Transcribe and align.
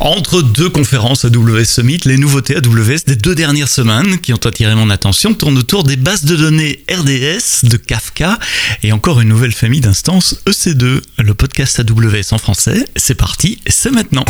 Entre 0.00 0.40
deux 0.40 0.70
conférences 0.70 1.26
AWS 1.26 1.66
Summit, 1.66 2.00
les 2.06 2.16
nouveautés 2.16 2.56
AWS 2.56 3.04
des 3.06 3.16
deux 3.16 3.34
dernières 3.34 3.68
semaines 3.68 4.18
qui 4.18 4.32
ont 4.32 4.46
attiré 4.46 4.74
mon 4.74 4.88
attention 4.88 5.34
tournent 5.34 5.58
autour 5.58 5.84
des 5.84 5.96
bases 5.96 6.24
de 6.24 6.36
données 6.36 6.82
RDS, 6.90 7.68
de 7.68 7.76
Kafka 7.76 8.38
et 8.82 8.92
encore 8.92 9.20
une 9.20 9.28
nouvelle 9.28 9.52
famille 9.52 9.82
d'instances 9.82 10.36
EC2. 10.46 11.02
Le 11.18 11.34
podcast 11.34 11.80
AWS 11.80 12.32
en 12.32 12.38
français, 12.38 12.86
c'est 12.96 13.14
parti, 13.14 13.60
c'est 13.66 13.90
maintenant. 13.90 14.24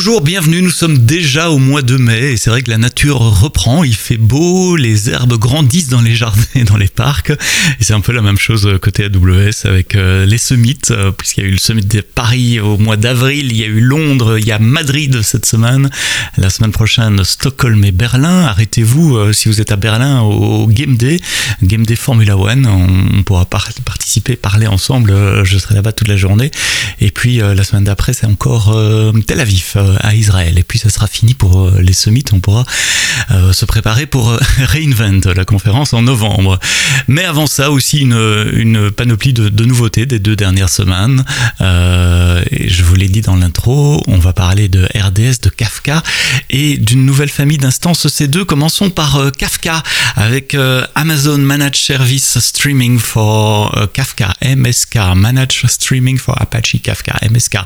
Bonjour, 0.00 0.20
bienvenue, 0.20 0.62
nous 0.62 0.70
sommes 0.70 0.98
déjà 0.98 1.50
au 1.50 1.58
mois 1.58 1.82
de 1.82 1.96
mai 1.96 2.30
et 2.30 2.36
c'est 2.36 2.50
vrai 2.50 2.62
que 2.62 2.70
la 2.70 2.78
nature 2.78 3.18
reprend, 3.18 3.82
il 3.82 3.96
fait 3.96 4.16
beau, 4.16 4.76
les 4.76 5.10
herbes 5.10 5.36
grandissent 5.36 5.88
dans 5.88 6.00
les 6.00 6.14
jardins 6.14 6.40
et 6.54 6.62
dans 6.62 6.76
les 6.76 6.86
parcs. 6.86 7.30
Et 7.30 7.82
c'est 7.82 7.94
un 7.94 8.00
peu 8.00 8.12
la 8.12 8.22
même 8.22 8.38
chose 8.38 8.78
côté 8.80 9.06
AWS 9.06 9.64
avec 9.66 9.96
euh, 9.96 10.24
les 10.24 10.38
summits, 10.38 10.78
euh, 10.92 11.10
puisqu'il 11.10 11.42
y 11.42 11.46
a 11.48 11.48
eu 11.48 11.52
le 11.52 11.58
summit 11.58 11.84
de 11.84 12.00
Paris 12.00 12.60
au 12.60 12.78
mois 12.78 12.96
d'avril, 12.96 13.46
il 13.50 13.56
y 13.56 13.64
a 13.64 13.66
eu 13.66 13.80
Londres, 13.80 14.38
il 14.38 14.46
y 14.46 14.52
a 14.52 14.60
Madrid 14.60 15.20
cette 15.22 15.46
semaine, 15.46 15.90
la 16.36 16.48
semaine 16.48 16.70
prochaine 16.70 17.24
Stockholm 17.24 17.84
et 17.84 17.90
Berlin, 17.90 18.44
arrêtez-vous 18.44 19.16
euh, 19.16 19.32
si 19.32 19.48
vous 19.48 19.60
êtes 19.60 19.72
à 19.72 19.76
Berlin 19.76 20.20
au 20.20 20.68
Game 20.68 20.96
Day, 20.96 21.20
Game 21.64 21.84
Day 21.84 21.96
Formula 21.96 22.36
One, 22.36 22.66
on 22.66 23.24
pourra 23.24 23.46
participer, 23.46 24.36
parler 24.36 24.68
ensemble, 24.68 25.42
je 25.42 25.58
serai 25.58 25.74
là-bas 25.74 25.90
toute 25.90 26.06
la 26.06 26.16
journée. 26.16 26.52
Et 27.00 27.10
puis 27.10 27.38
la 27.38 27.64
semaine 27.64 27.84
d'après 27.84 28.12
c'est 28.12 28.26
encore 28.26 28.80
Tel 29.26 29.40
Aviv 29.40 29.76
à 30.00 30.14
Israël. 30.14 30.58
Et 30.58 30.62
puis 30.62 30.78
ça 30.78 30.90
sera 30.90 31.06
fini 31.06 31.34
pour 31.34 31.60
euh, 31.60 31.80
les 31.80 31.92
summits, 31.92 32.24
on 32.32 32.40
pourra 32.40 32.64
euh, 33.30 33.52
se 33.52 33.64
préparer 33.64 34.06
pour 34.06 34.28
Reinvent, 34.58 35.32
la 35.34 35.44
conférence 35.44 35.92
en 35.92 36.02
novembre. 36.02 36.58
Mais 37.06 37.24
avant 37.24 37.46
ça 37.46 37.70
aussi 37.70 38.00
une, 38.00 38.90
panoplie 38.90 39.32
de, 39.32 39.64
nouveautés 39.64 40.06
des 40.06 40.18
deux 40.18 40.36
dernières 40.36 40.68
semaines. 40.68 41.24
je 41.60 42.82
vous 42.82 42.94
l'ai 42.94 43.08
dit 43.08 43.20
dans 43.20 43.36
l'intro, 43.36 44.02
on 44.06 44.18
va 44.18 44.32
parler 44.32 44.68
de 44.68 44.84
RDS, 44.94 45.40
de 45.42 45.50
Kafka 45.50 46.02
et 46.50 46.76
d'une 46.78 47.04
nouvelle 47.04 47.28
famille 47.28 47.58
d'instances 47.58 48.06
C2. 48.06 48.44
Commençons 48.44 48.90
par 48.90 49.30
Kafka 49.36 49.82
avec 50.16 50.56
Amazon 50.94 51.38
Managed 51.38 51.76
Service 51.76 52.38
Streaming 52.38 52.98
for 52.98 53.88
Kafka, 53.92 54.32
MSK, 54.42 54.96
Managed 55.14 55.68
Streaming 55.68 56.18
for 56.18 56.40
Apache 56.40 56.80
Kafka, 56.82 57.18
MSK, 57.30 57.58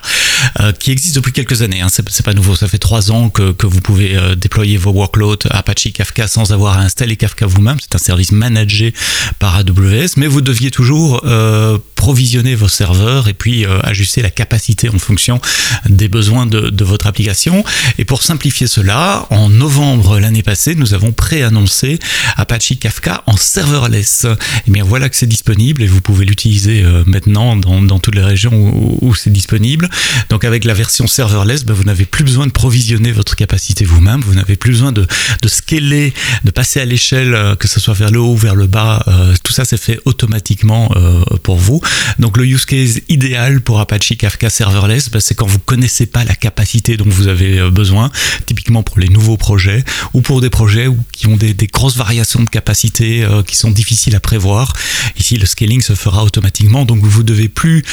qui 0.78 0.90
existe 0.90 1.16
depuis 1.16 1.32
quelques 1.32 1.62
années. 1.62 1.80
Hein 1.80 1.88
pas 2.24 2.34
nouveau, 2.34 2.56
ça 2.56 2.68
fait 2.68 2.78
trois 2.78 3.10
ans 3.10 3.30
que, 3.30 3.52
que 3.52 3.66
vous 3.66 3.80
pouvez 3.80 4.16
euh, 4.16 4.34
déployer 4.34 4.76
vos 4.76 4.90
workloads 4.90 5.48
Apache 5.50 5.92
Kafka 5.92 6.28
sans 6.28 6.52
avoir 6.52 6.78
à 6.78 6.82
installer 6.82 7.16
Kafka 7.16 7.46
vous-même. 7.46 7.76
C'est 7.80 7.94
un 7.94 7.98
service 7.98 8.32
managé 8.32 8.94
par 9.38 9.56
AWS, 9.56 10.16
mais 10.16 10.26
vous 10.26 10.40
deviez 10.40 10.70
toujours 10.70 11.22
euh, 11.24 11.78
provisionner 11.96 12.54
vos 12.54 12.68
serveurs 12.68 13.28
et 13.28 13.34
puis 13.34 13.64
euh, 13.64 13.80
ajuster 13.82 14.22
la 14.22 14.30
capacité 14.30 14.88
en 14.88 14.98
fonction 14.98 15.40
des 15.88 16.08
besoins 16.08 16.46
de, 16.46 16.70
de, 16.70 16.84
votre 16.84 17.06
application. 17.06 17.64
Et 17.98 18.04
pour 18.04 18.22
simplifier 18.22 18.66
cela, 18.66 19.26
en 19.30 19.48
novembre 19.48 20.18
l'année 20.18 20.42
passée, 20.42 20.74
nous 20.74 20.94
avons 20.94 21.12
préannoncé 21.12 21.98
Apache 22.36 22.78
Kafka 22.78 23.22
en 23.26 23.36
serverless. 23.36 24.24
Et 24.24 24.36
eh 24.68 24.70
bien 24.70 24.84
voilà 24.84 25.08
que 25.08 25.16
c'est 25.16 25.26
disponible 25.26 25.82
et 25.82 25.86
vous 25.86 26.00
pouvez 26.00 26.24
l'utiliser 26.24 26.84
maintenant 27.06 27.56
dans, 27.56 27.82
dans, 27.82 27.98
toutes 27.98 28.14
les 28.14 28.24
régions 28.24 28.52
où, 28.54 28.98
où 29.00 29.14
c'est 29.14 29.30
disponible. 29.30 29.88
Donc 30.28 30.44
avec 30.44 30.64
la 30.64 30.74
version 30.74 31.06
serverless, 31.06 31.64
ben, 31.64 31.74
vous 31.74 31.84
n'avez 31.84 31.91
plus 31.94 32.24
besoin 32.24 32.46
de 32.46 32.52
provisionner 32.52 33.12
votre 33.12 33.36
capacité 33.36 33.84
vous-même, 33.84 34.20
vous 34.20 34.34
n'avez 34.34 34.56
plus 34.56 34.72
besoin 34.72 34.92
de, 34.92 35.06
scaler, 35.46 36.12
de 36.44 36.50
passer 36.50 36.80
à 36.80 36.84
l'échelle, 36.84 37.34
euh, 37.34 37.54
que 37.54 37.68
ce 37.68 37.80
soit 37.80 37.94
vers 37.94 38.10
le 38.10 38.20
haut 38.20 38.32
ou 38.32 38.36
vers 38.36 38.54
le 38.54 38.66
bas, 38.66 39.04
euh, 39.08 39.34
tout 39.42 39.52
ça 39.52 39.64
c'est 39.64 39.76
fait 39.76 40.00
automatiquement 40.04 40.90
euh, 40.96 41.22
pour 41.42 41.56
vous. 41.56 41.80
Donc 42.18 42.36
le 42.36 42.46
use 42.46 42.64
case 42.64 43.00
idéal 43.08 43.60
pour 43.60 43.80
Apache 43.80 44.16
Kafka 44.16 44.50
Serverless, 44.50 45.10
bah, 45.10 45.20
c'est 45.20 45.34
quand 45.34 45.46
vous 45.46 45.58
connaissez 45.58 46.06
pas 46.06 46.24
la 46.24 46.34
capacité 46.34 46.96
dont 46.96 47.08
vous 47.08 47.28
avez 47.28 47.70
besoin, 47.70 48.10
typiquement 48.46 48.82
pour 48.82 48.98
les 48.98 49.08
nouveaux 49.08 49.36
projets 49.36 49.84
ou 50.14 50.20
pour 50.20 50.40
des 50.40 50.50
projets 50.50 50.88
qui 51.12 51.26
ont 51.26 51.36
des, 51.36 51.54
des 51.54 51.66
grosses 51.66 51.96
variations 51.96 52.42
de 52.42 52.48
capacité 52.48 53.26
qui 53.46 53.56
sont 53.56 53.70
difficiles 53.70 54.16
à 54.16 54.20
prévoir. 54.20 54.72
Ici 55.18 55.36
le 55.36 55.46
scaling 55.46 55.80
se 55.80 55.94
fera 55.94 56.24
automatiquement, 56.24 56.84
donc 56.84 57.02
vous 57.02 57.20
ne 57.20 57.26
devez 57.26 57.48
plus 57.48 57.84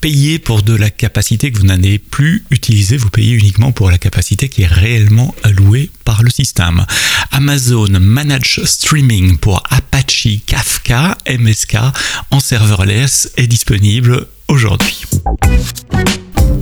payer 0.00 0.38
pour 0.38 0.62
de 0.62 0.74
la 0.74 0.90
capacité 0.90 1.50
que 1.50 1.58
vous 1.58 1.66
n'allez 1.66 1.98
plus 1.98 2.44
utiliser, 2.50 2.96
vous 2.96 3.10
payez 3.10 3.29
uniquement 3.32 3.72
pour 3.72 3.90
la 3.90 3.98
capacité 3.98 4.48
qui 4.48 4.62
est 4.62 4.66
réellement 4.66 5.34
allouée 5.42 5.90
par 6.04 6.22
le 6.22 6.30
système. 6.30 6.84
Amazon 7.30 7.88
Manage 8.00 8.60
Streaming 8.64 9.38
pour 9.38 9.62
Apache 9.70 10.28
Kafka 10.46 11.16
MSK 11.28 11.76
en 12.30 12.40
serverless 12.40 13.30
est 13.36 13.46
disponible 13.46 14.26
aujourd'hui. 14.48 15.02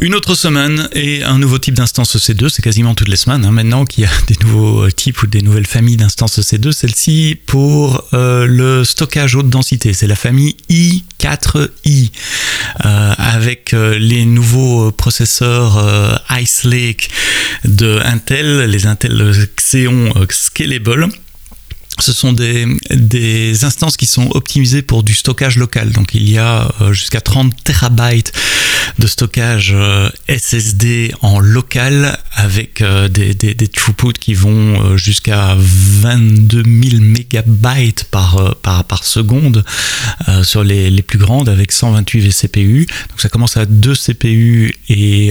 Une 0.00 0.14
autre 0.14 0.36
semaine 0.36 0.88
et 0.92 1.24
un 1.24 1.38
nouveau 1.38 1.58
type 1.58 1.74
d'instance 1.74 2.14
EC2, 2.14 2.48
c'est 2.48 2.62
quasiment 2.62 2.94
toutes 2.94 3.08
les 3.08 3.16
semaines 3.16 3.44
hein, 3.44 3.50
maintenant 3.50 3.84
qu'il 3.84 4.04
y 4.04 4.06
a 4.06 4.10
des 4.28 4.36
nouveaux 4.42 4.88
types 4.90 5.20
ou 5.24 5.26
des 5.26 5.42
nouvelles 5.42 5.66
familles 5.66 5.96
d'instances 5.96 6.38
EC2. 6.38 6.70
Celle-ci 6.70 7.36
pour 7.46 8.04
euh, 8.14 8.46
le 8.46 8.84
stockage 8.84 9.34
haute 9.34 9.50
densité, 9.50 9.92
c'est 9.94 10.06
la 10.06 10.14
famille 10.14 10.56
i4i 11.36 12.10
euh, 12.84 13.14
avec 13.18 13.74
euh, 13.74 13.98
les 13.98 14.24
nouveaux 14.24 14.92
processeurs 14.92 16.22
Ice 16.40 16.64
Lake 16.64 17.10
de 17.64 18.00
Intel, 18.04 18.70
les 18.70 18.86
Intel 18.86 19.32
Xeon 19.56 20.12
Scalable 20.30 21.08
ce 22.00 22.12
sont 22.12 22.32
des, 22.32 22.66
des, 22.90 23.64
instances 23.64 23.96
qui 23.96 24.06
sont 24.06 24.30
optimisées 24.32 24.82
pour 24.82 25.02
du 25.02 25.14
stockage 25.14 25.56
local. 25.56 25.90
Donc 25.90 26.14
il 26.14 26.28
y 26.28 26.38
a 26.38 26.70
jusqu'à 26.92 27.20
30 27.20 27.52
terabytes 27.64 28.32
de 28.98 29.06
stockage 29.06 29.72
euh, 29.74 30.10
SSD 30.28 31.12
en 31.22 31.38
local 31.38 32.18
avec 32.34 32.80
euh, 32.80 33.08
des, 33.08 33.34
des, 33.34 33.54
des 33.54 33.68
throughputs 33.68 34.18
qui 34.18 34.34
vont 34.34 34.50
euh, 34.50 34.96
jusqu'à 34.96 35.56
22 35.56 36.62
000 36.64 37.02
mégabytes 37.02 38.04
par, 38.04 38.56
par, 38.56 38.84
par 38.84 39.04
seconde 39.04 39.64
sur 40.42 40.64
les, 40.64 40.90
les, 40.90 41.02
plus 41.02 41.18
grandes 41.18 41.48
avec 41.48 41.72
128 41.72 42.20
vCPU. 42.20 42.86
Donc 43.08 43.20
ça 43.20 43.28
commence 43.28 43.56
à 43.56 43.66
2 43.66 43.94
CPU 43.94 44.74
et 44.88 45.30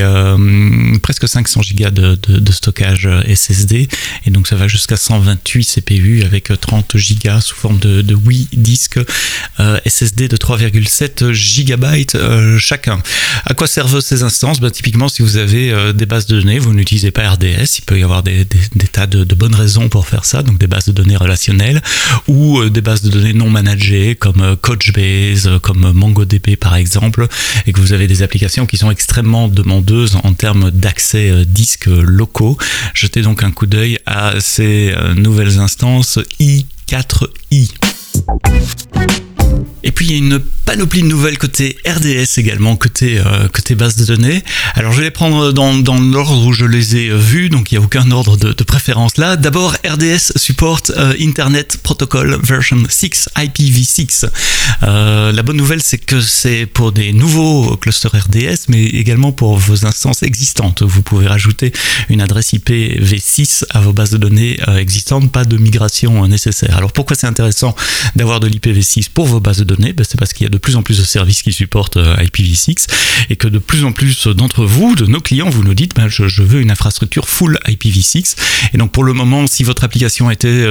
presque 1.02 1.28
500 1.28 1.62
Go 1.76 1.90
de, 1.90 2.16
de, 2.16 2.40
de, 2.40 2.52
stockage 2.52 3.08
SSD 3.34 3.88
et 4.26 4.30
donc 4.32 4.48
ça 4.48 4.56
va 4.56 4.68
jusqu'à 4.68 4.98
128 4.98 5.66
CPU 5.66 6.24
avec 6.24 6.57
30 6.58 6.96
Go 6.96 7.40
sous 7.42 7.56
forme 7.56 7.80
de, 7.80 8.02
de 8.02 8.16
8 8.16 8.50
disques 8.54 9.00
SSD 9.86 10.28
de 10.28 10.38
3,7 10.38 11.32
GB 11.32 12.08
chacun. 12.60 13.02
À 13.46 13.54
quoi 13.54 13.68
servent 13.68 14.00
ces 14.00 14.24
instances? 14.24 14.60
Ben, 14.60 14.72
Typiquement, 14.72 15.10
si 15.10 15.22
vous 15.22 15.38
avez 15.38 15.72
euh, 15.72 15.92
des 15.92 16.06
bases 16.06 16.28
de 16.28 16.40
données, 16.40 16.60
vous 16.60 16.74
n'utilisez 16.74 17.12
pas 17.12 17.30
RDS, 17.32 17.80
il 17.80 17.82
peut 17.86 17.98
y 18.00 18.04
avoir 18.04 18.22
des, 18.22 18.46
tas 18.92 19.08
de, 19.08 19.24
bonnes 19.36 19.56
raisons 19.56 19.90
pour 19.90 20.08
faire 20.08 20.24
ça, 20.24 20.44
donc 20.44 20.60
des 20.60 20.68
bases 20.68 20.86
de 20.86 20.92
données 20.92 21.18
relationnelles 21.18 21.82
ou 22.28 22.60
euh, 22.60 22.70
des 22.70 22.82
bases 22.82 23.02
de 23.02 23.10
données 23.10 23.34
non 23.34 23.50
managées 23.50 24.16
comme 24.16 24.42
euh, 24.42 24.56
Couchbase, 24.56 25.50
comme 25.62 25.92
MongoDB 25.94 26.58
par 26.58 26.76
exemple, 26.76 27.28
et 27.66 27.74
que 27.74 27.82
vous 27.82 27.94
avez 27.94 28.08
des 28.08 28.22
applications 28.22 28.66
qui 28.66 28.78
sont 28.78 28.92
extrêmement 28.92 29.48
demandeuses 29.48 30.18
en 30.24 30.34
termes 30.34 30.70
d'accès 30.70 31.46
disques 31.46 31.88
locaux. 31.88 32.58
Jetez 32.94 33.22
donc 33.22 33.44
un 33.44 33.52
coup 33.52 33.66
d'œil 33.66 33.98
à 34.06 34.40
ces 34.40 34.94
nouvelles 35.16 35.60
instances 35.60 36.20
i4i. 36.48 37.68
Et 39.88 39.92
puis 39.92 40.08
il 40.08 40.12
y 40.12 40.16
a 40.16 40.18
une 40.18 40.40
panoplie 40.66 41.02
de 41.02 41.08
nouvelles 41.08 41.38
côté 41.38 41.78
RDS 41.88 42.40
également, 42.40 42.76
côté, 42.76 43.20
euh, 43.20 43.48
côté 43.48 43.74
base 43.74 43.96
de 43.96 44.04
données. 44.04 44.44
Alors 44.76 44.92
je 44.92 44.98
vais 44.98 45.06
les 45.06 45.12
prendre 45.12 45.54
dans, 45.54 45.76
dans 45.76 45.98
l'ordre 45.98 46.46
où 46.46 46.52
je 46.52 46.66
les 46.66 46.98
ai 46.98 47.10
vus, 47.10 47.48
donc 47.48 47.72
il 47.72 47.76
n'y 47.76 47.82
a 47.82 47.86
aucun 47.86 48.12
ordre 48.12 48.36
de, 48.36 48.52
de, 48.52 48.64
préférence 48.66 49.16
là. 49.16 49.38
D'abord 49.38 49.78
RDS 49.88 50.34
supporte 50.36 50.90
euh, 50.90 51.14
Internet 51.22 51.78
Protocol 51.82 52.38
version 52.44 52.84
6, 52.90 53.30
IPv6. 53.38 54.30
Euh, 54.84 55.32
la 55.32 55.42
bonne 55.42 55.56
nouvelle 55.56 55.82
c'est 55.82 56.00
que 56.00 56.20
c'est 56.20 56.66
pour 56.66 56.92
des 56.92 57.14
nouveaux 57.14 57.78
clusters 57.78 58.12
RDS, 58.14 58.66
mais 58.68 58.84
également 58.88 59.32
pour 59.32 59.58
vos 59.58 59.86
instances 59.86 60.22
existantes. 60.22 60.82
Vous 60.82 61.02
pouvez 61.02 61.28
rajouter 61.28 61.72
une 62.10 62.20
adresse 62.20 62.52
IPv6 62.52 63.64
à 63.70 63.80
vos 63.80 63.94
bases 63.94 64.12
de 64.12 64.18
données 64.18 64.60
existantes, 64.78 65.32
pas 65.32 65.46
de 65.46 65.56
migration 65.56 66.28
nécessaire. 66.28 66.76
Alors 66.76 66.92
pourquoi 66.92 67.16
c'est 67.16 67.28
intéressant 67.28 67.74
d'avoir 68.18 68.42
de 68.42 68.50
l'IPv6 68.50 69.12
pour 69.14 69.28
vos 69.28 69.40
bases 69.40 69.60
de 69.60 69.64
données 69.64 69.77
ben, 69.80 70.04
C'est 70.04 70.18
parce 70.18 70.34
qu'il 70.34 70.44
y 70.44 70.48
a 70.48 70.50
de 70.50 70.58
plus 70.58 70.76
en 70.76 70.84
plus 70.84 70.98
de 70.98 71.04
services 71.04 71.42
qui 71.42 71.54
supportent 71.54 71.98
IPv6 71.98 72.88
et 73.30 73.36
que 73.36 73.48
de 73.48 73.60
plus 73.60 73.84
en 73.84 73.92
plus 73.92 74.28
d'entre 74.28 74.66
vous, 74.66 74.96
de 74.96 75.06
nos 75.06 75.22
clients, 75.22 75.50
vous 75.50 75.64
nous 75.64 75.74
dites 75.74 75.96
ben, 75.96 76.08
je, 76.08 76.42
veux 76.42 76.62
une 76.62 76.72
infrastructure 76.72 77.28
full 77.28 77.60
IPv6. 77.68 78.36
Et 78.74 78.78
donc 78.78 78.92
pour 78.92 79.04
le 79.04 79.14
moment, 79.14 79.48
si 79.48 79.64
votre 79.64 79.84
application 79.84 80.30
était 80.32 80.66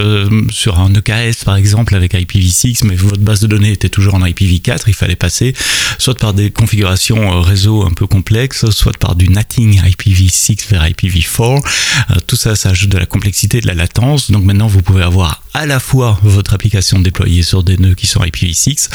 sur 0.51 0.79
un 0.79 0.93
EKS 0.95 1.45
par 1.45 1.57
exemple 1.57 1.95
avec 1.95 2.15
IPv6, 2.15 2.85
mais 2.85 2.95
votre 2.95 3.21
base 3.21 3.41
de 3.41 3.47
données 3.47 3.73
était 3.73 3.89
toujours 3.89 4.15
en 4.15 4.25
IPv4, 4.25 4.83
il 4.87 4.95
fallait 4.95 5.17
passer 5.17 5.55
soit 5.99 6.15
par 6.15 6.35
des 6.35 6.51
configurations 6.51 7.41
réseau 7.41 7.85
un 7.85 7.91
peu 7.91 8.07
complexes, 8.07 8.69
soit 8.71 8.97
par 8.99 9.15
du 9.15 9.29
NATing 9.29 9.81
IPv6 9.83 10.69
vers 10.71 10.89
IPv4. 10.89 11.63
tout 12.27 12.37
ça, 12.37 12.55
ça 12.55 12.71
ajoute 12.71 12.91
de 12.91 12.99
la 12.99 13.07
complexité, 13.07 13.61
de 13.61 13.67
la 13.67 13.75
latence. 13.75 14.31
Donc 14.31 14.45
maintenant, 14.45 14.67
vous 14.67 14.83
pouvez 14.83 15.03
avoir 15.03 15.43
à 15.55 15.67
la 15.67 15.81
fois 15.81 16.19
votre 16.23 16.55
application 16.55 16.99
déployée 16.99 17.43
sur 17.43 17.63
des 17.63 17.79
nœuds 17.79 17.95
qui 17.95 18.07
sont 18.07 18.21
IPv6 18.21 18.89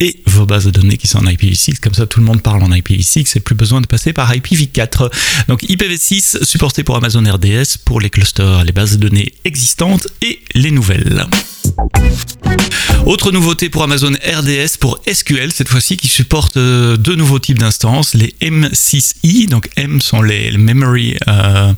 et 0.00 0.22
vos 0.26 0.46
bases 0.46 0.64
de 0.64 0.70
données 0.70 0.96
qui 0.96 1.06
sont 1.06 1.18
en 1.18 1.26
IPv6. 1.26 1.78
Comme 1.78 1.94
ça, 1.94 2.06
tout 2.06 2.20
le 2.20 2.26
monde 2.26 2.42
parle 2.42 2.62
en 2.62 2.70
IPv6 2.70 3.36
et 3.36 3.40
plus 3.40 3.54
besoin 3.54 3.80
de 3.80 3.86
passer 3.86 4.12
par 4.12 4.32
IPv4. 4.32 5.10
Donc 5.48 5.62
IPv6 5.62 6.44
supporté 6.44 6.82
pour 6.82 6.96
Amazon 6.96 7.22
RDS 7.22 7.78
pour 7.84 8.00
les 8.00 8.10
clusters, 8.10 8.64
les 8.64 8.72
bases 8.72 8.96
de 8.96 9.08
données 9.08 9.32
existantes 9.44 10.08
et 10.22 10.40
les 10.54 10.70
nouvelles. 10.70 11.26
Autre 13.06 13.32
nouveauté 13.32 13.70
pour 13.70 13.82
Amazon 13.82 14.12
RDS 14.12 14.76
pour 14.78 15.00
SQL, 15.10 15.50
cette 15.52 15.68
fois-ci 15.68 15.96
qui 15.96 16.06
supporte 16.06 16.56
euh, 16.58 16.96
deux 16.96 17.16
nouveaux 17.16 17.38
types 17.38 17.58
d'instances, 17.58 18.14
les 18.14 18.34
M6i, 18.42 19.48
donc 19.48 19.70
M 19.76 20.00
sont 20.00 20.20
les, 20.20 20.56
memory, 20.56 21.16
euh, 21.26 21.72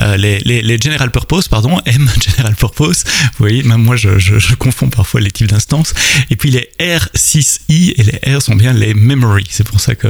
euh, 0.00 0.16
les, 0.16 0.78
general 0.82 1.10
purpose, 1.10 1.48
pardon, 1.48 1.78
M 1.86 2.08
general 2.20 2.56
purpose, 2.56 3.04
vous 3.04 3.38
voyez, 3.38 3.62
moi 3.62 3.96
je, 3.96 4.54
confonds 4.54 4.88
parfois 4.88 5.20
les 5.20 5.30
types 5.30 5.48
d'instances, 5.48 5.92
et 6.30 6.36
puis 6.36 6.50
les 6.50 6.70
R6i, 7.68 7.94
et 7.96 8.02
les 8.02 8.36
R 8.36 8.42
sont 8.42 8.54
bien 8.54 8.72
les 8.72 8.94
memory, 8.94 9.44
c'est 9.50 9.66
pour 9.66 9.80
ça 9.80 9.94
que 9.94 10.08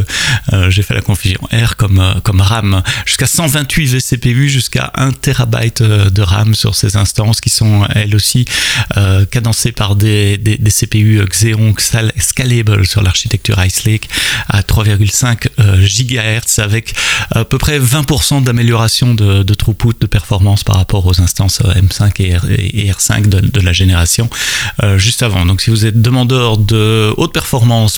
j'ai 0.69 0.83
fait 0.83 0.95
la 0.95 1.01
confusion, 1.01 1.41
R 1.53 1.77
comme, 1.77 2.03
comme 2.25 2.41
RAM, 2.41 2.83
jusqu'à 3.07 3.27
128 3.27 3.87
vCPU, 3.87 4.49
jusqu'à 4.49 4.91
1 4.95 5.13
terabyte 5.13 5.83
de 5.83 6.23
RAM 6.23 6.55
sur 6.55 6.75
ces 6.75 6.97
instances 6.97 7.41
qui 7.41 7.51
sont 7.51 7.87
elles 7.95 8.15
aussi 8.15 8.45
cadencées 9.31 9.73
par 9.73 9.97
des, 9.97 10.37
des 10.39 10.59
CPU 10.71 11.23
Xeon 11.25 11.75
Scalable 12.19 12.87
sur 12.87 13.03
l'architecture 13.03 13.63
Ice 13.65 13.85
Lake 13.85 14.09
à 14.49 14.63
3,5 14.63 15.49
euh, 15.59 15.87
GHz 15.87 16.61
avec 16.61 16.95
à 17.31 17.45
peu 17.45 17.59
près 17.59 17.79
20% 17.79 18.43
d'amélioration 18.43 19.15
de, 19.15 19.55
throughput, 19.55 19.95
de 20.01 20.07
performance 20.07 20.65
par 20.65 20.77
rapport 20.77 21.07
aux 21.07 21.21
instances 21.21 21.61
euh, 21.65 21.75
M5 21.75 22.21
et, 22.21 22.91
R, 22.91 23.01
5 23.01 23.29
de, 23.29 23.61
la 23.61 23.73
génération 23.73 24.29
euh, 24.83 24.99
juste 24.99 25.23
avant. 25.23 25.45
Donc 25.47 25.61
si 25.61 25.71
vous 25.71 25.87
êtes 25.87 26.01
demandeur 26.01 26.59
de 26.59 27.13
haute 27.17 27.33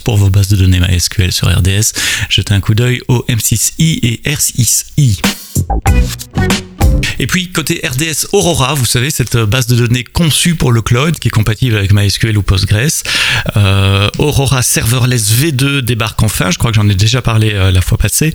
pour 0.03 0.17
vos 0.17 0.31
bases 0.31 0.49
de 0.49 0.57
données 0.57 0.81
MySQL 0.81 1.33
sur 1.33 1.49
RDS, 1.49 1.93
jetez 2.29 2.55
un 2.55 2.61
coup 2.61 2.75
d'œil 2.75 3.01
au 3.09 3.25
M6i 3.29 3.99
et 4.03 4.21
R6i. 4.27 5.21
Et 7.19 7.27
puis 7.27 7.51
côté 7.53 7.81
RDS 7.85 8.27
Aurora, 8.33 8.75
vous 8.75 8.87
savez, 8.87 9.11
cette 9.11 9.37
base 9.37 9.67
de 9.67 9.77
données 9.77 10.05
conçue 10.05 10.57
pour 10.57 10.73
le 10.73 10.83
cloud 10.83 11.19
qui 11.19 11.29
est 11.29 11.31
compatible 11.31 11.77
avec 11.77 11.93
MySQL 11.93 12.37
ou 12.37 12.43
Postgres. 12.43 13.03
Euh, 13.57 14.09
Aurora 14.19 14.63
Serverless 14.63 15.33
V2 15.33 15.81
débarque 15.81 16.23
enfin, 16.23 16.51
je 16.51 16.59
crois 16.59 16.71
que 16.71 16.77
j'en 16.77 16.89
ai 16.89 16.95
déjà 16.95 17.23
parlé 17.23 17.53
euh, 17.55 17.71
la 17.71 17.81
fois 17.81 17.99
passée 17.99 18.33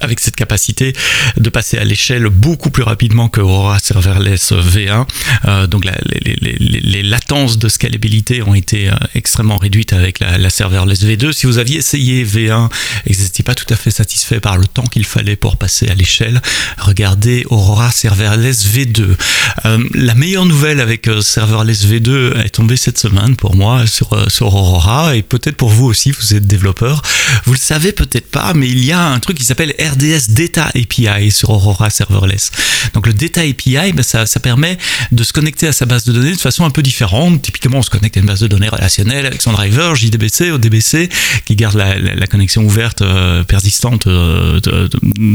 avec 0.00 0.20
cette 0.20 0.36
capacité 0.36 0.92
de 1.36 1.50
passer 1.50 1.78
à 1.78 1.84
l'échelle 1.84 2.28
beaucoup 2.28 2.70
plus 2.70 2.82
rapidement 2.82 3.28
que 3.28 3.40
Aurora 3.40 3.78
Serverless 3.78 4.52
V1. 4.52 5.06
Euh, 5.46 5.66
donc 5.66 5.84
les, 5.84 7.02
latences 7.02 7.58
de 7.58 7.68
scalabilité 7.68 8.42
ont 8.42 8.54
été 8.54 8.88
euh, 8.88 8.94
extrêmement 9.14 9.56
réduites 9.56 9.92
avec 9.92 10.20
la, 10.20 10.50
Serverless 10.50 11.04
V2. 11.04 11.32
Si 11.32 11.46
vous 11.46 11.58
aviez 11.58 11.78
essayé 11.78 12.24
V1 12.24 12.68
et 13.06 13.12
que 13.12 13.16
vous 13.16 13.24
n'étiez 13.24 13.44
pas 13.44 13.54
tout 13.54 13.72
à 13.72 13.76
fait 13.76 13.90
satisfait 13.90 14.40
par 14.40 14.56
le 14.56 14.66
temps 14.66 14.84
qu'il 14.84 15.04
fallait 15.04 15.36
pour 15.36 15.56
passer 15.56 15.88
à 15.88 15.94
l'échelle, 15.94 16.40
regardez 16.78 17.44
Aurora 17.50 17.90
Serverless 17.90 18.66
V2. 18.66 19.16
Euh, 19.64 19.88
la 19.94 20.14
meilleure 20.14 20.46
nouvelle 20.46 20.80
avec 20.80 21.08
Serverless 21.20 21.86
V2 21.86 22.44
est 22.44 22.50
tombée 22.50 22.76
cette 22.76 22.98
semaine 22.98 23.36
pour 23.36 23.54
moi 23.56 23.86
sur, 23.86 24.30
sur 24.30 24.54
Aurora 24.54 25.16
et 25.16 25.22
peut-être 25.22 25.56
pour 25.56 25.70
vous 25.70 25.86
aussi, 25.86 26.10
vous 26.10 26.34
êtes 26.34 26.46
développeur. 26.46 27.02
Vous 27.44 27.52
le 27.52 27.58
savez 27.58 27.92
peut-être 27.92 28.30
pas, 28.30 28.54
mais 28.54 28.68
il 28.68 28.84
y 28.84 28.92
a 28.92 29.04
un 29.04 29.20
truc 29.20 29.38
qui 29.38 29.44
s'appelle 29.44 29.74
RDS 29.88 30.30
Data 30.30 30.70
API 30.74 31.30
sur 31.30 31.50
Aurora 31.50 31.90
Serverless. 31.90 32.50
Donc 32.94 33.06
le 33.06 33.12
Data 33.12 33.40
API, 33.40 33.92
ben, 33.92 34.02
ça, 34.02 34.26
permet 34.40 34.78
de 35.12 35.24
se 35.24 35.32
connecter 35.32 35.66
à 35.66 35.72
sa 35.72 35.86
base 35.86 36.04
de 36.04 36.12
données 36.12 36.32
de 36.32 36.40
façon 36.40 36.64
un 36.64 36.70
peu 36.70 36.82
différente. 36.82 37.42
Typiquement, 37.42 37.78
on 37.78 37.82
se 37.82 37.90
connecte 37.90 38.16
à 38.16 38.20
une 38.20 38.26
base 38.26 38.40
de 38.40 38.46
données 38.46 38.68
relationnelle 38.68 39.26
avec 39.26 39.42
son 39.42 39.52
driver 39.52 39.94
JDBC, 39.94 40.50
ODBC, 40.52 41.08
qui 41.44 41.56
garde 41.56 41.76
la, 41.76 42.26
connexion 42.26 42.64
ouverte, 42.64 43.02
euh, 43.02 43.44
persistante 43.44 44.06
euh, 44.06 44.60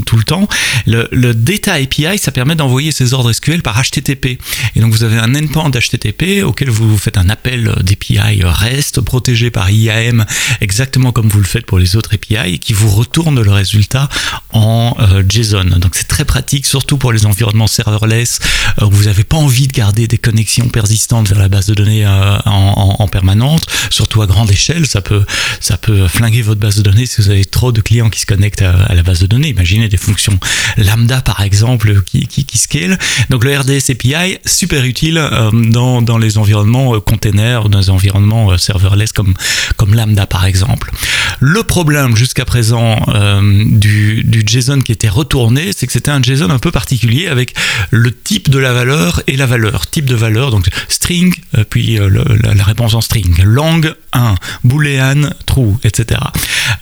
tout 0.05 0.17
le 0.17 0.23
temps. 0.23 0.47
Le, 0.85 1.07
le, 1.11 1.33
Data 1.33 1.73
API, 1.73 2.17
ça 2.17 2.31
permet 2.31 2.55
d'envoyer 2.55 2.91
ces 2.91 3.13
ordres 3.13 3.31
SQL 3.31 3.61
par 3.61 3.81
HTTP. 3.81 4.39
Et 4.75 4.79
donc 4.79 4.91
vous 4.91 5.03
avez 5.03 5.17
un 5.17 5.33
endpoint 5.35 5.69
HTTP 5.69 6.43
auquel 6.43 6.69
vous 6.69 6.97
faites 6.97 7.17
un 7.17 7.29
appel 7.29 7.73
d'API 7.81 8.43
REST 8.43 9.01
protégé 9.01 9.51
par 9.51 9.69
IAM, 9.69 10.25
exactement 10.61 11.11
comme 11.11 11.29
vous 11.29 11.39
le 11.39 11.45
faites 11.45 11.65
pour 11.65 11.79
les 11.79 11.95
autres 11.95 12.13
API, 12.13 12.53
et 12.53 12.59
qui 12.59 12.73
vous 12.73 12.89
retourne 12.89 13.41
le 13.41 13.51
résultat 13.51 14.09
en 14.53 14.95
euh, 14.99 15.23
JSON. 15.27 15.77
Donc 15.79 15.95
c'est 15.95 16.07
très 16.07 16.25
pratique, 16.25 16.65
surtout 16.65 16.97
pour 16.97 17.11
les 17.11 17.25
environnements 17.25 17.67
serverless 17.67 18.39
euh, 18.81 18.85
où 18.85 18.91
vous 18.91 19.03
n'avez 19.05 19.23
pas 19.23 19.37
envie 19.37 19.67
de 19.67 19.73
garder 19.73 20.07
des 20.07 20.17
connexions 20.17 20.67
persistantes 20.69 21.29
vers 21.29 21.39
la 21.39 21.49
base 21.49 21.67
de 21.67 21.73
données 21.73 22.05
euh, 22.05 22.37
en, 22.45 22.95
en, 22.99 23.07
permanente, 23.07 23.65
surtout 23.89 24.21
à 24.21 24.27
grande 24.27 24.51
échelle. 24.51 24.85
Ça 24.85 25.01
peut, 25.01 25.23
ça 25.59 25.77
peut 25.77 26.07
flinguer 26.07 26.41
votre 26.41 26.59
base 26.59 26.77
de 26.77 26.81
données 26.81 27.05
si 27.05 27.21
vous 27.21 27.29
avez 27.29 27.45
trop 27.45 27.71
de 27.71 27.81
clients 27.81 28.09
qui 28.09 28.19
se 28.19 28.25
connectent 28.25 28.61
à, 28.61 28.93
la 28.93 29.03
base 29.03 29.19
de 29.19 29.27
données. 29.27 29.49
Imaginez 29.49 29.89
des 29.89 29.97
fonctions 29.97 30.37
lambda 30.77 31.21
par 31.21 31.41
exemple 31.41 32.01
qui, 32.03 32.27
qui, 32.27 32.57
scale. 32.57 32.97
Donc 33.29 33.43
le 33.43 33.57
RDS 33.57 33.91
API, 33.91 34.37
super 34.45 34.83
utile 34.83 35.21
dans, 35.53 36.01
dans 36.01 36.17
les 36.17 36.37
environnements 36.37 36.99
containers, 36.99 37.69
dans 37.69 37.79
les 37.79 37.89
environnements 37.89 38.57
serverless 38.57 39.11
comme, 39.11 39.33
comme 39.77 39.95
lambda 39.95 40.27
par 40.27 40.45
exemple. 40.45 40.91
Le 41.39 41.63
problème 41.63 42.15
jusqu'à 42.15 42.45
présent 42.45 42.99
du 43.41 44.23
du, 44.31 44.43
JSON 44.45 44.79
qui 44.79 44.91
était 44.91 45.09
retourné, 45.09 45.71
c'est 45.75 45.85
que 45.85 45.93
c'était 45.93 46.11
un 46.11 46.21
JSON 46.21 46.49
un 46.49 46.59
peu 46.59 46.71
particulier 46.71 47.27
avec 47.27 47.53
le 47.91 48.11
type 48.11 48.49
de 48.49 48.57
la 48.57 48.73
valeur 48.73 49.21
et 49.27 49.35
la 49.37 49.45
valeur. 49.45 49.87
Type 49.87 50.05
de 50.05 50.15
valeur, 50.15 50.51
donc 50.51 50.67
string, 50.87 51.33
euh, 51.57 51.63
puis 51.69 51.99
euh, 51.99 52.09
la, 52.41 52.63
réponse 52.63 52.93
en 52.93 53.01
string. 53.01 53.43
Lang 53.43 53.93
1, 54.13 54.35
boolean 54.63 55.29
true, 55.45 55.75
etc. 55.83 56.19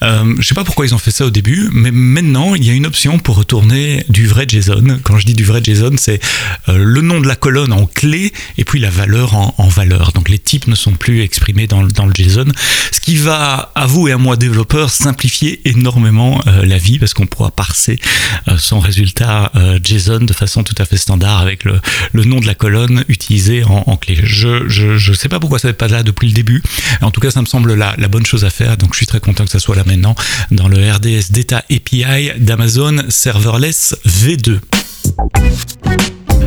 Euh, 0.03 0.35
je 0.39 0.47
sais 0.47 0.55
pas 0.55 0.63
pourquoi 0.63 0.85
ils 0.85 0.93
ont 0.93 0.99
fait 0.99 1.11
ça 1.11 1.25
au 1.25 1.29
début, 1.29 1.69
mais 1.71 1.91
maintenant 1.91 2.55
il 2.55 2.63
y 2.63 2.69
a 2.69 2.73
une 2.73 2.85
option 2.85 3.19
pour 3.19 3.37
retourner 3.37 4.05
du 4.09 4.27
vrai 4.27 4.45
JSON. 4.47 4.99
Quand 5.03 5.17
je 5.17 5.25
dis 5.25 5.33
du 5.33 5.43
vrai 5.43 5.61
JSON, 5.63 5.95
c'est 5.97 6.19
le 6.67 7.01
nom 7.01 7.19
de 7.19 7.27
la 7.27 7.35
colonne 7.35 7.73
en 7.73 7.85
clé 7.85 8.33
et 8.57 8.65
puis 8.65 8.79
la 8.79 8.89
valeur 8.89 9.35
en, 9.35 9.67
valeur. 9.69 10.11
Donc 10.13 10.29
les 10.29 10.39
types 10.39 10.67
ne 10.67 10.75
sont 10.75 10.93
plus 10.93 11.21
exprimés 11.21 11.67
dans, 11.67 11.83
dans, 11.83 12.05
le 12.05 12.13
JSON, 12.13 12.45
ce 12.91 12.99
qui 12.99 13.17
va 13.17 13.71
à 13.75 13.85
vous 13.85 14.07
et 14.07 14.11
à 14.11 14.17
moi 14.17 14.35
développeurs 14.35 14.89
simplifier 14.89 15.61
énormément 15.65 16.41
la 16.63 16.77
vie 16.77 16.99
parce 16.99 17.13
qu'on 17.13 17.27
pourra 17.27 17.51
parser 17.51 17.99
euh, 18.47 18.57
son 18.57 18.79
résultat 18.79 19.51
euh, 19.55 19.79
JSON 19.83 20.19
de 20.19 20.33
façon 20.33 20.63
tout 20.63 20.75
à 20.77 20.85
fait 20.85 20.97
standard 20.97 21.39
avec 21.39 21.63
le, 21.63 21.81
nom 22.13 22.39
de 22.39 22.47
la 22.47 22.55
colonne 22.55 23.03
utilisé 23.07 23.63
en, 23.63 23.97
clé. 23.97 24.19
Je 24.23 25.09
ne 25.09 25.15
sais 25.15 25.29
pas 25.29 25.39
pourquoi 25.39 25.59
ça 25.59 25.69
n'est 25.69 25.73
pas 25.73 25.87
là 25.87 26.03
depuis 26.03 26.27
le 26.27 26.33
début. 26.33 26.61
En 27.01 27.11
tout 27.11 27.18
cas, 27.19 27.31
ça 27.31 27.41
me 27.41 27.45
semble 27.45 27.73
la, 27.73 27.95
la 27.97 28.07
bonne 28.07 28.25
chose 28.25 28.45
à 28.45 28.49
faire. 28.49 28.77
Donc, 28.77 28.93
je 28.93 28.97
suis 28.97 29.07
très 29.07 29.19
content 29.19 29.45
que 29.45 29.51
ça 29.51 29.59
soit 29.59 29.75
là 29.75 29.83
maintenant 29.85 30.15
dans 30.51 30.67
le 30.67 30.77
RDS 30.77 31.31
Data 31.31 31.63
API 31.69 32.31
d'Amazon 32.37 33.03
Serverless 33.09 33.95
V2. 34.07 34.59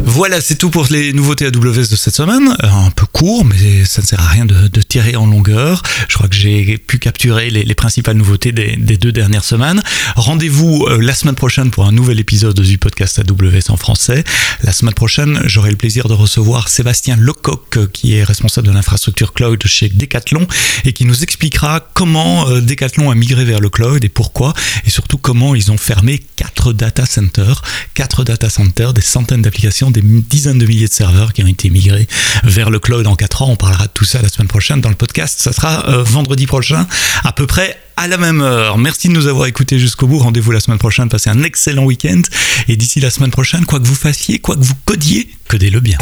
Voilà, 0.04 0.40
c'est 0.40 0.56
tout 0.56 0.68
pour 0.68 0.86
les 0.90 1.12
nouveautés 1.12 1.46
AWS 1.46 1.88
de 1.88 1.96
cette 1.96 2.14
semaine. 2.14 2.56
Euh, 2.62 2.68
un 2.68 2.90
peu 2.90 3.06
court, 3.06 3.44
mais 3.44 3.84
ça 3.84 4.02
ne 4.02 4.06
sert 4.06 4.20
à 4.20 4.26
rien 4.26 4.44
de, 4.44 4.68
tirer 4.80 5.14
en 5.14 5.26
longueur. 5.26 5.82
Je 6.08 6.16
crois 6.16 6.28
que 6.28 6.34
j'ai 6.34 6.76
pu 6.76 6.98
capturer 6.98 7.50
les, 7.50 7.74
principales 7.74 8.16
nouveautés 8.16 8.50
des, 8.52 8.76
deux 8.76 9.12
dernières 9.12 9.44
semaines. 9.44 9.80
Rendez-vous 10.16 10.86
euh, 10.88 11.00
la 11.00 11.14
semaine 11.14 11.36
prochaine 11.36 11.70
pour 11.70 11.86
un 11.86 11.92
nouvel 11.92 12.18
épisode 12.18 12.60
du 12.60 12.78
podcast 12.78 13.20
AWS 13.20 13.70
en 13.70 13.76
français. 13.76 14.24
La 14.62 14.72
semaine 14.72 14.92
prochaine, 14.92 15.40
j'aurai 15.46 15.70
le 15.70 15.76
plaisir 15.76 16.08
de 16.08 16.14
recevoir 16.14 16.68
Sébastien 16.68 17.16
Lecoq, 17.16 17.76
euh, 17.76 17.86
qui 17.92 18.14
est 18.14 18.24
responsable 18.24 18.66
de 18.66 18.72
l'infrastructure 18.72 19.32
cloud 19.32 19.62
chez 19.66 19.88
Decathlon 19.88 20.46
et 20.84 20.92
qui 20.92 21.04
nous 21.04 21.22
expliquera 21.22 21.80
comment 21.94 22.50
Decathlon 22.60 23.10
a 23.10 23.14
migré 23.14 23.44
vers 23.44 23.60
le 23.60 23.70
cloud 23.70 24.04
et 24.04 24.08
pourquoi, 24.08 24.52
et 24.84 24.90
surtout 24.90 25.18
comment 25.18 25.54
ils 25.54 25.70
ont 25.70 25.78
fermé 25.78 26.20
quatre 26.36 26.72
data 26.72 27.06
centers, 27.06 27.62
quatre 27.94 28.24
data 28.24 28.50
centers, 28.50 28.92
des 28.92 29.00
centaines 29.00 29.42
d'applications 29.42 29.91
des 29.92 30.02
dizaines 30.02 30.58
de 30.58 30.66
milliers 30.66 30.88
de 30.88 30.92
serveurs 30.92 31.32
qui 31.32 31.42
ont 31.42 31.46
été 31.46 31.70
migrés 31.70 32.06
vers 32.44 32.70
le 32.70 32.78
cloud 32.78 33.06
en 33.06 33.14
4 33.14 33.42
ans. 33.42 33.50
On 33.50 33.56
parlera 33.56 33.84
de 33.84 33.92
tout 33.92 34.04
ça 34.04 34.20
la 34.20 34.28
semaine 34.28 34.48
prochaine 34.48 34.80
dans 34.80 34.88
le 34.88 34.94
podcast. 34.94 35.40
Ça 35.40 35.52
sera 35.52 35.88
euh, 35.88 36.02
vendredi 36.02 36.46
prochain, 36.46 36.86
à 37.24 37.32
peu 37.32 37.46
près 37.46 37.78
à 37.96 38.08
la 38.08 38.16
même 38.16 38.40
heure. 38.40 38.78
Merci 38.78 39.08
de 39.08 39.12
nous 39.12 39.26
avoir 39.26 39.46
écoutés 39.46 39.78
jusqu'au 39.78 40.06
bout. 40.06 40.18
Rendez-vous 40.18 40.50
la 40.50 40.60
semaine 40.60 40.78
prochaine. 40.78 41.08
Passez 41.08 41.30
un 41.30 41.42
excellent 41.42 41.84
week-end. 41.84 42.22
Et 42.68 42.76
d'ici 42.76 43.00
la 43.00 43.10
semaine 43.10 43.30
prochaine, 43.30 43.64
quoi 43.64 43.78
que 43.80 43.86
vous 43.86 43.94
fassiez, 43.94 44.38
quoi 44.38 44.56
que 44.56 44.62
vous 44.62 44.74
codiez, 44.84 45.30
codez-le 45.48 45.80
bien. 45.80 45.98